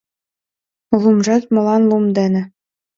[1.01, 2.41] Лумжат молан лум дене